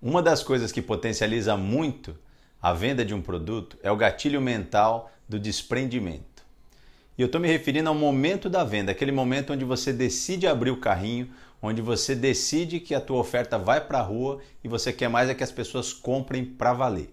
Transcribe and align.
Uma 0.00 0.22
das 0.22 0.44
coisas 0.44 0.70
que 0.70 0.80
potencializa 0.80 1.56
muito 1.56 2.16
a 2.62 2.72
venda 2.72 3.04
de 3.04 3.12
um 3.12 3.20
produto 3.20 3.76
é 3.82 3.90
o 3.90 3.96
gatilho 3.96 4.40
mental 4.40 5.10
do 5.28 5.40
desprendimento. 5.40 6.44
E 7.16 7.22
eu 7.22 7.26
estou 7.26 7.40
me 7.40 7.48
referindo 7.48 7.88
ao 7.88 7.94
momento 7.96 8.48
da 8.48 8.62
venda, 8.62 8.92
aquele 8.92 9.10
momento 9.10 9.52
onde 9.52 9.64
você 9.64 9.92
decide 9.92 10.46
abrir 10.46 10.70
o 10.70 10.76
carrinho, 10.76 11.28
onde 11.60 11.82
você 11.82 12.14
decide 12.14 12.78
que 12.78 12.94
a 12.94 13.00
tua 13.00 13.18
oferta 13.18 13.58
vai 13.58 13.80
para 13.80 13.98
a 13.98 14.02
rua 14.02 14.40
e 14.62 14.68
você 14.68 14.92
quer 14.92 15.08
mais 15.08 15.28
é 15.28 15.34
que 15.34 15.42
as 15.42 15.50
pessoas 15.50 15.92
comprem 15.92 16.44
para 16.44 16.72
valer. 16.72 17.12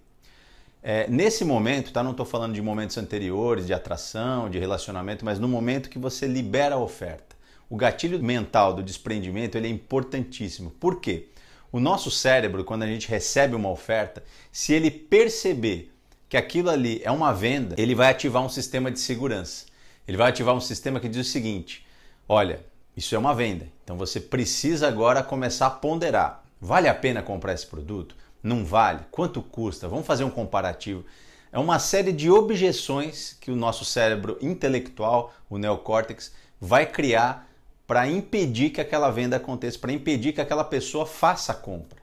É, 0.84 1.08
nesse 1.10 1.44
momento, 1.44 1.92
tá? 1.92 2.04
não 2.04 2.12
estou 2.12 2.26
falando 2.26 2.54
de 2.54 2.62
momentos 2.62 2.96
anteriores, 3.00 3.66
de 3.66 3.74
atração, 3.74 4.48
de 4.48 4.60
relacionamento, 4.60 5.26
mas 5.26 5.40
no 5.40 5.48
momento 5.48 5.90
que 5.90 5.98
você 5.98 6.28
libera 6.28 6.76
a 6.76 6.80
oferta. 6.80 7.36
O 7.68 7.76
gatilho 7.76 8.22
mental 8.22 8.76
do 8.76 8.84
desprendimento 8.84 9.58
ele 9.58 9.66
é 9.66 9.72
importantíssimo. 9.72 10.70
Por 10.70 11.02
quê? 11.02 11.30
O 11.76 11.80
nosso 11.82 12.10
cérebro, 12.10 12.64
quando 12.64 12.84
a 12.84 12.88
gente 12.88 13.10
recebe 13.10 13.54
uma 13.54 13.70
oferta, 13.70 14.24
se 14.50 14.71
ele 14.71 14.89
perceber 14.89 15.93
que 16.29 16.38
aquilo 16.38 16.70
ali 16.70 17.01
é 17.04 17.11
uma 17.11 17.34
venda, 17.34 17.75
ele 17.78 17.93
vai 17.93 18.10
ativar 18.10 18.42
um 18.42 18.48
sistema 18.48 18.89
de 18.89 18.98
segurança. 18.98 19.65
Ele 20.07 20.15
vai 20.15 20.29
ativar 20.29 20.56
um 20.56 20.61
sistema 20.61 21.01
que 21.01 21.10
diz 21.10 21.28
o 21.28 21.29
seguinte: 21.29 21.86
olha, 22.29 22.65
isso 22.96 23.14
é 23.14 23.18
uma 23.18 23.36
venda, 23.36 23.68
então 23.84 23.98
você 23.98 24.21
precisa 24.21 24.88
agora 24.88 25.21
começar 25.21 25.68
a 25.68 25.70
ponderar. 25.70 26.46
Vale 26.61 26.88
a 26.88 26.96
pena 26.96 27.21
comprar 27.21 27.51
esse 27.51 27.68
produto? 27.68 28.15
Não 28.42 28.64
vale? 28.64 29.01
Quanto 29.12 29.42
custa? 29.42 29.89
Vamos 29.89 30.07
fazer 30.07 30.23
um 30.23 30.29
comparativo. 30.29 31.04
É 31.51 31.60
uma 31.60 31.78
série 31.78 32.14
de 32.14 32.31
objeções 32.31 33.36
que 33.42 33.52
o 33.52 33.56
nosso 33.56 33.84
cérebro 33.84 34.38
intelectual, 34.42 35.34
o 35.50 35.58
neocórtex, 35.58 36.31
vai 36.58 36.86
criar 36.86 37.50
para 37.88 38.08
impedir 38.08 38.72
que 38.72 38.81
aquela 38.81 39.09
venda 39.12 39.36
aconteça, 39.36 39.78
para 39.78 39.92
impedir 39.92 40.34
que 40.34 40.42
aquela 40.42 40.64
pessoa 40.64 41.06
faça 41.06 41.52
a 41.52 41.56
compra. 41.56 42.00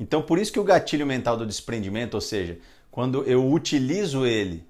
Então, 0.00 0.22
por 0.22 0.38
isso 0.38 0.52
que 0.52 0.60
o 0.60 0.64
gatilho 0.64 1.06
mental 1.06 1.36
do 1.36 1.46
desprendimento, 1.46 2.14
ou 2.14 2.20
seja, 2.20 2.58
quando 2.90 3.22
eu 3.24 3.50
utilizo 3.50 4.24
ele 4.24 4.64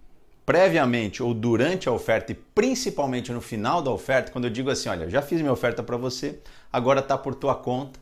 previamente 0.45 1.23
ou 1.23 1.34
durante 1.34 1.89
a 1.89 1.92
oferta 1.92 2.33
e 2.33 2.34
principalmente 2.34 3.31
no 3.31 3.41
final 3.41 3.83
da 3.83 3.91
oferta, 3.91 4.33
quando 4.33 4.47
eu 4.47 4.51
digo 4.51 4.70
assim, 4.70 4.89
olha, 4.89 5.11
já 5.11 5.20
fiz 5.20 5.41
minha 5.41 5.53
oferta 5.53 5.83
para 5.83 5.98
você, 5.98 6.39
agora 6.73 7.01
está 7.01 7.19
por 7.19 7.35
tua 7.35 7.55
conta. 7.55 8.01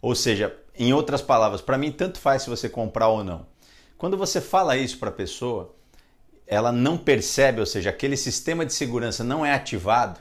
Ou 0.00 0.14
seja, 0.14 0.56
em 0.78 0.92
outras 0.92 1.20
palavras, 1.20 1.60
para 1.60 1.76
mim 1.76 1.90
tanto 1.90 2.18
faz 2.18 2.42
se 2.42 2.48
você 2.48 2.68
comprar 2.68 3.08
ou 3.08 3.24
não. 3.24 3.44
Quando 3.98 4.16
você 4.16 4.40
fala 4.40 4.76
isso 4.76 4.98
para 4.98 5.08
a 5.08 5.12
pessoa, 5.12 5.74
ela 6.46 6.72
não 6.72 6.96
percebe, 6.96 7.60
ou 7.60 7.66
seja, 7.66 7.90
aquele 7.90 8.16
sistema 8.16 8.64
de 8.64 8.72
segurança 8.72 9.22
não 9.22 9.44
é 9.44 9.52
ativado, 9.52 10.20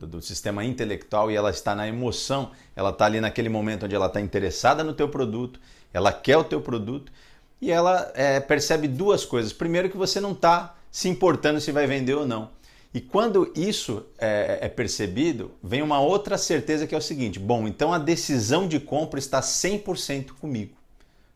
do, 0.00 0.06
do, 0.06 0.22
sistema 0.22 0.64
intelectual 0.64 1.30
e 1.30 1.36
ela 1.36 1.50
está 1.50 1.74
na 1.74 1.86
emoção, 1.86 2.50
ela 2.74 2.90
está 2.90 3.04
ali 3.04 3.20
naquele 3.20 3.48
momento 3.48 3.84
onde 3.84 3.94
ela 3.94 4.06
está 4.06 4.20
interessada 4.20 4.82
no 4.82 4.94
teu 4.94 5.08
produto, 5.08 5.60
ela 5.92 6.12
quer 6.12 6.38
o 6.38 6.44
teu 6.44 6.60
produto 6.60 7.12
e 7.60 7.70
ela 7.70 8.10
é, 8.14 8.40
percebe 8.40 8.88
duas 8.88 9.24
coisas. 9.24 9.52
Primeiro 9.52 9.90
que 9.90 9.96
você 9.96 10.20
não 10.20 10.32
está 10.32 10.74
se 10.90 11.08
importando 11.08 11.60
se 11.60 11.70
vai 11.70 11.86
vender 11.86 12.14
ou 12.14 12.26
não. 12.26 12.50
E 12.92 13.00
quando 13.00 13.52
isso 13.54 14.04
é, 14.18 14.58
é, 14.62 14.68
percebido, 14.68 15.52
vem 15.62 15.82
uma 15.82 16.00
outra 16.00 16.36
certeza 16.36 16.86
que 16.86 16.94
é 16.94 16.98
o 16.98 17.02
seguinte: 17.02 17.38
bom, 17.38 17.68
então 17.68 17.92
a 17.92 17.98
decisão 17.98 18.66
de 18.66 18.80
compra 18.80 19.20
está 19.20 19.40
100% 19.40 20.30
comigo. 20.40 20.74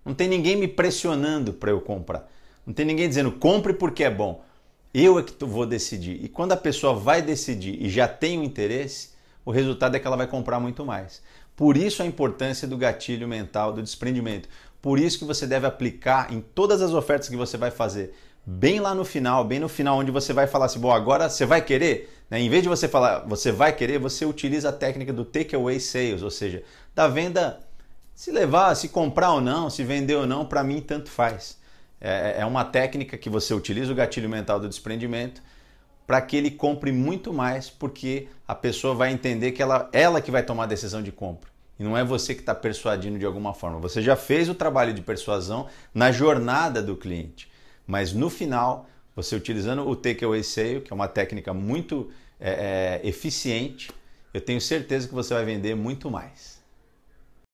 Não 0.05 0.15
tem 0.15 0.29
ninguém 0.29 0.57
me 0.57 0.67
pressionando 0.67 1.53
para 1.53 1.71
eu 1.71 1.81
comprar. 1.81 2.29
Não 2.67 2.75
tem 2.75 2.85
ninguém 2.85 3.09
dizendo 3.09 3.31
compre 3.31 3.73
porque 3.73 4.03
é 4.03 4.11
bom. 4.11 4.43
Eu 4.95 5.19
é 5.19 5.25
que 5.25 5.45
vou 5.45 5.67
decidir. 5.67 6.25
E 6.25 6.29
quando 6.29 6.53
a 6.53 6.57
pessoa 6.57 6.95
vai 6.95 7.21
decidir 7.21 7.83
e 7.83 7.91
já 7.91 8.07
tem 8.07 8.39
o 8.39 8.45
interesse, 8.45 9.11
o 9.45 9.51
resultado 9.51 9.97
é 9.97 9.99
que 9.99 10.07
ela 10.07 10.17
vai 10.17 10.29
comprar 10.29 10.61
muito 10.61 10.87
mais. 10.87 11.21
Por 11.57 11.77
isso 11.77 12.01
a 12.01 12.07
importância 12.07 12.69
do 12.69 12.79
gatilho 12.79 13.27
mental, 13.27 13.73
do 13.73 13.83
desprendimento. 13.83 14.49
Por 14.81 15.01
isso 15.01 15.19
que 15.19 15.25
você 15.25 15.49
deve 15.49 15.67
aplicar 15.67 16.33
em 16.33 16.41
todas 16.41 16.81
as 16.81 16.93
ofertas 16.93 17.29
que 17.29 17.37
você 17.37 17.57
vai 17.57 17.73
fazer. 17.73 18.15
Bem 18.47 18.79
lá 18.79 18.95
no 18.95 19.05
final, 19.05 19.45
bem 19.45 19.59
no 19.59 19.69
final, 19.69 19.99
onde 19.99 20.13
você 20.13 20.33
vai 20.33 20.47
falar 20.47 20.67
assim, 20.67 20.79
bom, 20.79 20.93
agora 20.93 21.29
você 21.29 21.45
vai 21.45 21.61
querer? 21.61 22.13
Né? 22.31 22.41
Em 22.41 22.49
vez 22.49 22.63
de 22.63 22.69
você 22.69 22.87
falar, 22.87 23.21
você 23.21 23.51
vai 23.51 23.73
querer, 23.73 23.99
você 23.99 24.25
utiliza 24.25 24.69
a 24.69 24.73
técnica 24.73 25.13
do 25.13 25.25
takeaway 25.25 25.81
sales, 25.81 26.23
ou 26.23 26.31
seja, 26.31 26.63
da 26.95 27.09
venda, 27.09 27.59
se 28.15 28.31
levar, 28.31 28.75
se 28.77 28.91
comprar 28.91 29.33
ou 29.33 29.41
não, 29.41 29.69
se 29.69 29.83
vender 29.83 30.15
ou 30.15 30.27
não, 30.27 30.45
para 30.45 30.63
mim 30.63 30.81
tanto 30.81 31.11
faz. 31.11 31.57
É, 32.07 32.41
é 32.41 32.45
uma 32.45 32.67
técnica 32.67 33.17
que 33.17 33.31
você 33.31 33.55
utiliza 33.55 33.91
o 33.91 33.95
gatilho 33.95 34.29
mental 34.29 34.61
do 34.61 34.69
desprendimento 34.69 35.41
para 36.07 36.21
que 36.21 36.37
ele 36.37 36.51
compre 36.51 36.93
muito 36.93 37.33
mais, 37.33 37.71
porque 37.71 38.29
a 38.47 38.55
pessoa 38.55 38.95
vai 38.95 39.11
entender 39.11 39.53
que 39.53 39.63
ela, 39.63 39.89
ela 39.91 40.21
que 40.21 40.31
vai 40.31 40.43
tomar 40.43 40.65
a 40.65 40.67
decisão 40.67 41.03
de 41.03 41.11
compra. 41.11 41.49
E 41.81 41.83
não 41.83 41.97
é 41.97 42.05
você 42.05 42.35
que 42.35 42.41
está 42.41 42.55
persuadindo 42.55 43.19
de 43.19 43.25
alguma 43.25 43.55
forma. 43.55 43.79
Você 43.79 44.03
já 44.03 44.17
fez 44.17 44.51
o 44.51 44.55
trabalho 44.55 44.93
de 44.93 45.01
persuasão 45.01 45.67
na 45.95 46.13
jornada 46.13 46.83
do 46.83 46.95
cliente. 46.95 47.51
Mas 47.87 48.13
no 48.13 48.29
final, 48.29 48.87
você 49.17 49.35
utilizando 49.35 49.89
o 49.89 49.97
takeaway 49.97 50.45
sale, 50.45 50.83
que 50.83 50.93
é 50.93 50.95
uma 50.95 51.09
técnica 51.09 51.55
muito 51.55 52.11
é, 52.39 53.01
é, 53.03 53.09
eficiente, 53.09 53.91
eu 54.35 54.43
tenho 54.43 54.61
certeza 54.61 55.09
que 55.09 55.15
você 55.15 55.33
vai 55.33 55.45
vender 55.47 55.75
muito 55.75 56.11
mais. 56.11 56.63